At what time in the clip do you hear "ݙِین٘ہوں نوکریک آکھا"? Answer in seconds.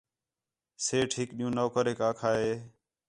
1.37-2.31